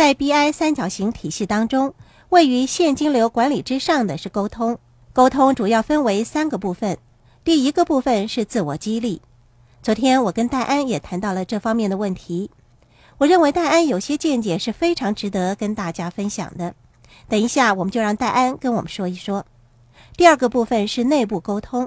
[0.00, 1.92] 在 BI 三角形体系当中，
[2.30, 4.78] 位于现金流管理之上的是沟通。
[5.12, 6.96] 沟通主要分为三个部分，
[7.44, 9.20] 第一个部分是自我激励。
[9.82, 12.50] 昨天我跟戴安也谈到了这方面的问题。
[13.18, 16.74] 我认为戴安有些见解是非常值得跟大家分享的。
[17.28, 19.44] 等一下，我们就让戴安跟我们说一说。
[20.16, 21.86] 第二个部分是内部沟通，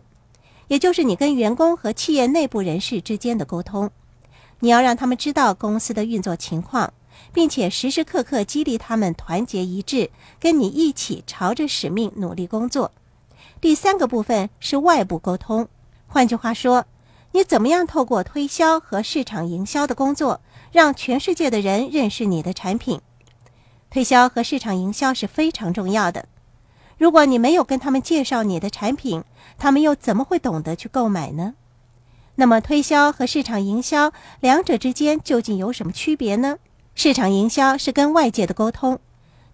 [0.68, 3.90] 也就是你跟员工和企业内部人士之间的沟通。
[4.60, 6.94] 你要让他们知道公司的运作情况。
[7.34, 10.10] 并且时时刻刻激励他们团结一致，
[10.40, 12.92] 跟你一起朝着使命努力工作。
[13.62, 15.68] 第三个部分是外部沟通，
[16.08, 16.86] 换句话说，
[17.32, 23.02] 你怎么样透过推销和市场营销的工作，让全世界的人认识你的产品。
[23.90, 26.26] 推销和市场营销是非常重要的。
[26.98, 29.24] 如果你没有跟他们介绍你的产品，
[29.58, 31.56] 他们又怎么会懂得去购买呢？
[32.36, 36.58] 那么，推销和市场营销两者之间究竟有什么区别呢？
[36.96, 39.00] 市场营销是跟外界的沟通，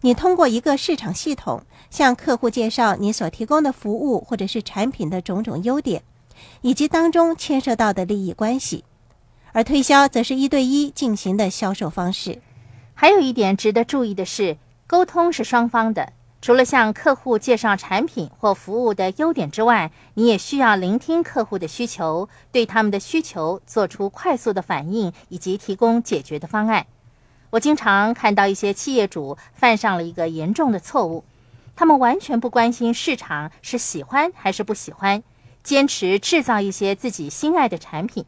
[0.02, 6.04] 你通过一个市场系统向客户介绍你所提供的服务或者是产品的种种优点，
[6.62, 8.84] 以及当中牵涉到的利益关系；
[9.54, 12.42] 而推销则是一对一进行的销售方式。
[12.94, 16.12] 还有一点值得注意的是，沟通是双方的，
[16.42, 26.86] 除了向客户介绍产品或服务的优点之外，你也需要聆听客户的需求，对他们的需求做出快速的反应，以及提供解决的方案。
[27.52, 31.24] 我经常看到一些企业主犯上了一个严重的错误，
[31.76, 35.24] 他们完全不关心市场是喜欢还是不喜欢，
[35.64, 38.26] 坚持制造一些自己心爱的产品，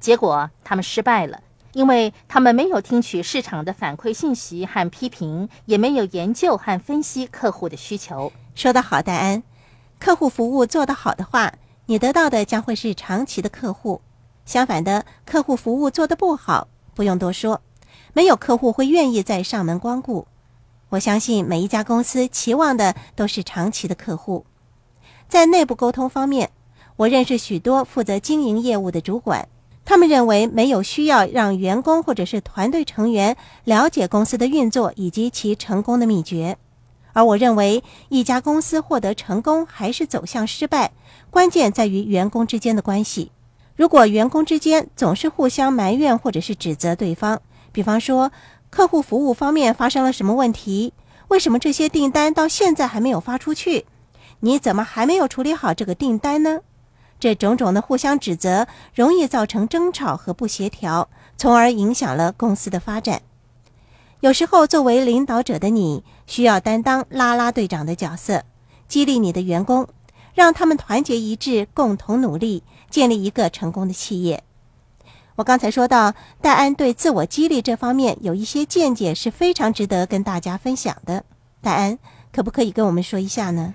[0.00, 1.40] 结果他们失败了，
[1.72, 8.32] 因为他们没有听取市场的反馈信息和批评，也没有研究和分析客户的需求。
[8.56, 9.44] 说得好，戴安，
[10.00, 11.52] 客户服务做得好的话，
[11.86, 14.00] 你得到的将会是长期的客户；
[14.44, 17.60] 相反的，客户服务做得不好，不用多说。
[18.12, 20.26] 没有客户会愿意再上门光顾。
[20.90, 24.44] 我相信每一家公司期望的都是长期的客户。
[25.28, 26.50] 在内部沟通方面，
[26.96, 29.48] 我认识许多负责经营业务的主管，
[29.84, 36.56] 他们认为没有需要让员工或者是团队成员了解公司的运作以及其成功的秘诀。
[37.12, 40.92] 而我认为，一家公司获得成功还是走向失败，
[41.30, 43.30] 关键在于员工之间的关系。
[43.76, 47.40] 如果员工之间总是互相埋怨或者是指责对方，
[47.74, 48.30] 比方说，
[48.70, 50.94] 客户服务方面发生了什么问题？
[51.26, 53.84] 为什么这些订单到现在还没有发出去？
[54.40, 56.60] 你怎么还没有处理好这个订单呢？
[57.18, 63.22] 这种种的互相指责，容易造成争吵和不协调，从而影响了公司的发展。
[64.20, 68.44] 有时候，作为领导者的你，需要担当拉拉队长的角色，
[68.86, 69.88] 激励你的员工，
[70.32, 74.44] 让他们团结一致，共同努力，建立一个成功的企业。
[75.36, 81.24] 我刚才说到，戴安对自我激励这方面有一些见解，是非常值得跟大家分享的。
[81.60, 81.98] 戴安，
[82.32, 83.74] 可不可以跟我们说一下呢？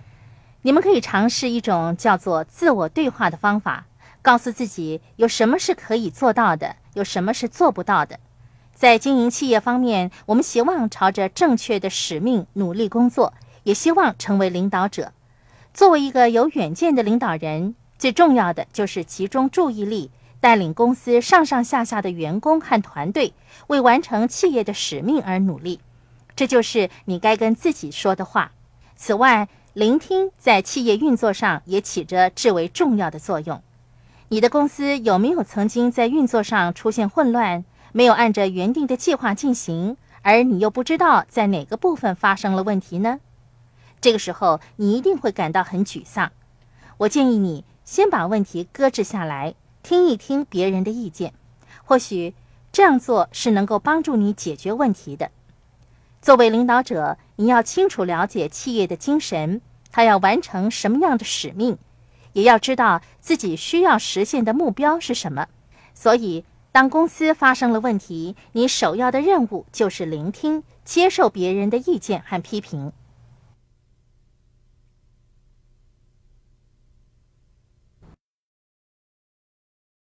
[0.62, 3.88] 你们可以尝试一种叫做自我对话的方法，
[4.22, 8.20] 告诉自己有什么是可以做到的，有什么是做不到的。
[8.74, 13.34] 在经营企业方面，我们希望朝着正确的使命努力工作，
[13.64, 15.12] 也希望成为领导者。
[15.74, 20.10] 作为一个有远见的领导人，最重要的就是集中注意力。
[20.40, 23.34] 带领公司上上下下的员工和团队
[23.68, 25.80] 为完成企业的使命而努力，
[26.36, 28.52] 这就是你该跟自己说的话。
[28.96, 33.62] 此外，聆听在企业运作上也起着至为重要的作用。
[34.30, 43.20] 你的公司有没有曾经在运作上出现混乱，没有按着原定的计划进行，而你又不知道在哪个部分发生了问题呢？
[44.02, 46.32] 这个时候，你一定会感到很沮丧。
[46.98, 49.56] 我建议你先把问题搁置下来。
[49.82, 51.34] 听一听别人的意见，
[51.84, 52.34] 或许
[52.72, 55.32] 这样做是能够帮助你解决问题的。
[56.22, 61.78] 作为领导者，你要清楚了解企业的精神，他要完成什么样的使命，
[62.34, 65.48] 也要知道自己需要实现的目标是什么。
[65.96, 72.92] 所以，当公司发生了问题，你首要的任务就是聆听、接受别人的意见和批评。